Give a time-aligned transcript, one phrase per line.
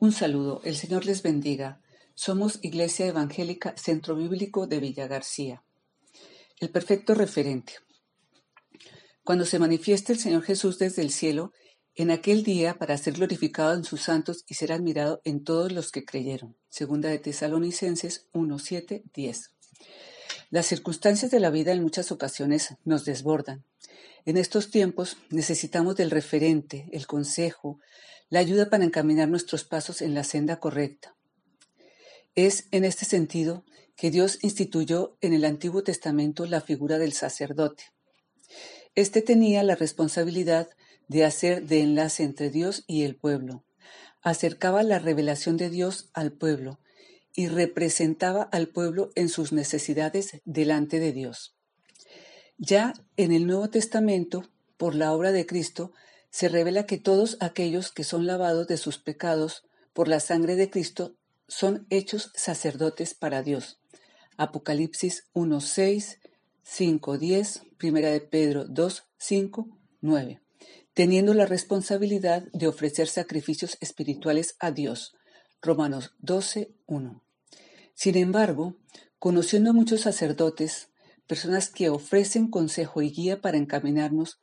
[0.00, 1.82] Un saludo, el Señor les bendiga.
[2.14, 5.62] Somos Iglesia Evangélica Centro Bíblico de Villa García.
[6.58, 7.74] El perfecto referente.
[9.24, 11.52] Cuando se manifieste el Señor Jesús desde el cielo,
[11.94, 15.92] en aquel día para ser glorificado en sus santos y ser admirado en todos los
[15.92, 16.56] que creyeron.
[16.70, 19.50] Segunda de Tesalonicenses 1, 7, 10.
[20.48, 23.66] Las circunstancias de la vida en muchas ocasiones nos desbordan.
[24.24, 27.80] En estos tiempos necesitamos del referente, el consejo,
[28.30, 31.16] la ayuda para encaminar nuestros pasos en la senda correcta.
[32.34, 33.64] Es en este sentido
[33.96, 37.84] que Dios instituyó en el Antiguo Testamento la figura del sacerdote.
[38.94, 40.70] Este tenía la responsabilidad
[41.08, 43.64] de hacer de enlace entre Dios y el pueblo.
[44.22, 46.78] Acercaba la revelación de Dios al pueblo
[47.34, 51.56] y representaba al pueblo en sus necesidades delante de Dios.
[52.58, 55.92] Ya en el Nuevo Testamento, por la obra de Cristo,
[56.30, 60.70] se revela que todos aquellos que son lavados de sus pecados por la sangre de
[60.70, 61.16] Cristo
[61.48, 63.80] son hechos sacerdotes para Dios.
[64.36, 66.18] Apocalipsis 1.6,
[66.64, 70.40] 5.10, Primera de Pedro 2.5, 9.
[70.94, 75.14] Teniendo la responsabilidad de ofrecer sacrificios espirituales a Dios.
[75.60, 77.20] Romanos 12.1.
[77.94, 78.76] Sin embargo,
[79.18, 80.88] conociendo a muchos sacerdotes,
[81.26, 84.40] personas que ofrecen consejo y guía para encaminarnos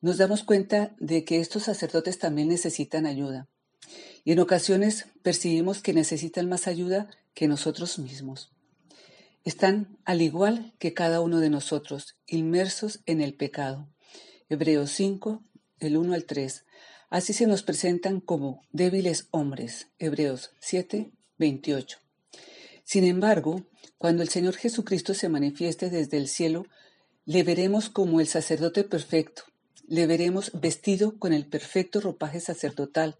[0.00, 3.48] nos damos cuenta de que estos sacerdotes también necesitan ayuda.
[4.24, 8.50] Y en ocasiones percibimos que necesitan más ayuda que nosotros mismos.
[9.44, 13.88] Están, al igual que cada uno de nosotros, inmersos en el pecado.
[14.48, 15.44] Hebreos 5,
[15.78, 16.64] el 1 al 3.
[17.10, 19.88] Así se nos presentan como débiles hombres.
[19.98, 21.98] Hebreos 7, 28.
[22.82, 23.64] Sin embargo,
[23.98, 26.66] cuando el Señor Jesucristo se manifieste desde el cielo,
[27.24, 29.44] le veremos como el sacerdote perfecto,
[29.88, 33.18] le veremos vestido con el perfecto ropaje sacerdotal.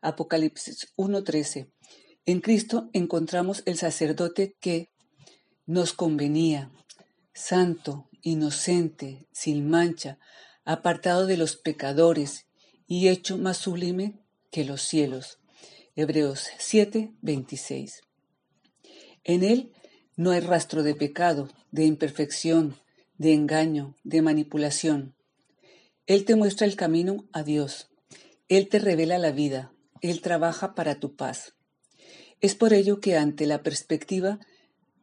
[0.00, 1.70] Apocalipsis 1.13.
[2.26, 4.90] En Cristo encontramos el sacerdote que
[5.66, 6.70] nos convenía,
[7.32, 10.18] santo, inocente, sin mancha,
[10.64, 12.46] apartado de los pecadores
[12.86, 15.38] y hecho más sublime que los cielos.
[15.96, 18.02] Hebreos 7:26.
[19.24, 19.72] En él
[20.16, 22.76] no hay rastro de pecado, de imperfección,
[23.16, 25.14] de engaño, de manipulación.
[26.06, 27.90] Él te muestra el camino a Dios.
[28.48, 29.72] Él te revela la vida.
[30.02, 31.54] Él trabaja para tu paz.
[32.40, 34.38] Es por ello que ante la perspectiva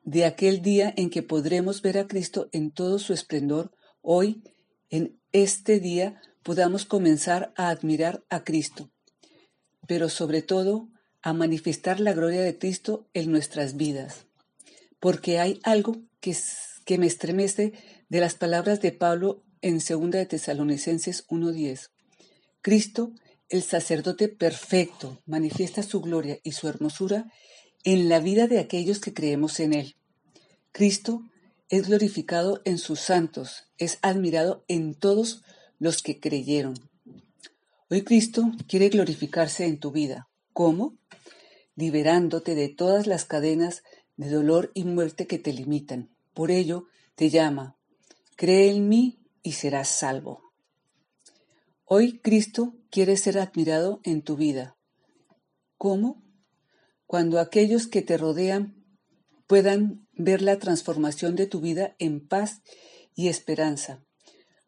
[0.03, 4.43] de aquel día en que podremos ver a Cristo en todo su esplendor, hoy,
[4.89, 8.91] en este día, podamos comenzar a admirar a Cristo,
[9.87, 10.89] pero sobre todo
[11.23, 14.27] a manifestar la gloria de Cristo en nuestras vidas.
[14.99, 16.35] Porque hay algo que,
[16.85, 17.73] que me estremece
[18.09, 21.89] de las palabras de Pablo en 2 de Tesalonicenses 1.10.
[22.61, 23.11] Cristo,
[23.49, 27.31] el sacerdote perfecto, manifiesta su gloria y su hermosura
[27.83, 29.95] en la vida de aquellos que creemos en Él.
[30.71, 31.23] Cristo
[31.69, 35.43] es glorificado en sus santos, es admirado en todos
[35.79, 36.75] los que creyeron.
[37.89, 40.29] Hoy Cristo quiere glorificarse en tu vida.
[40.53, 40.97] ¿Cómo?
[41.75, 43.83] Liberándote de todas las cadenas
[44.15, 46.09] de dolor y muerte que te limitan.
[46.33, 46.85] Por ello
[47.15, 47.77] te llama,
[48.35, 50.51] cree en mí y serás salvo.
[51.85, 54.77] Hoy Cristo quiere ser admirado en tu vida.
[55.77, 56.23] ¿Cómo?
[57.05, 58.85] Cuando aquellos que te rodean
[59.47, 62.61] puedan ver la transformación de tu vida en paz
[63.15, 64.05] y esperanza.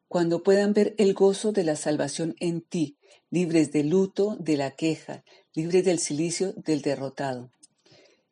[0.10, 2.98] Cuando puedan ver el gozo de la salvación en ti,
[3.30, 5.24] libres del luto, de la queja,
[5.54, 7.52] libres del silicio, del derrotado.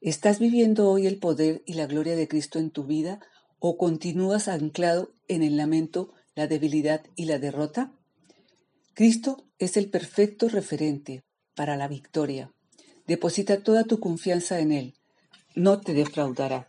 [0.02, 3.20] ¿Estás viviendo hoy el poder y la gloria de Cristo en tu vida
[3.60, 7.92] o continúas anclado en el lamento la debilidad y la derrota?
[8.94, 11.24] Cristo es el perfecto referente
[11.56, 12.52] para la victoria.
[13.08, 14.94] Deposita toda tu confianza en Él.
[15.56, 16.68] No te defraudará.